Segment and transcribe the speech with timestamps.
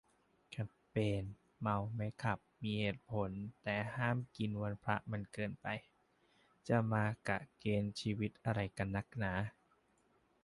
[0.49, 1.23] แคมเปญ
[1.59, 3.29] เมาไม่ขับ มีเหตุผล
[3.63, 5.67] แต่ห้ามกินวันพระมันเกินไป
[6.67, 9.33] จะมากะเกณฑ์ชีวิตอะไรกันนักหนา